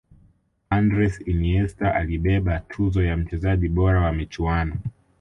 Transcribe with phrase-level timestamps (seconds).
[0.77, 4.75] andres iniesta alibeba tuzo ya mchezaji bora wa michuano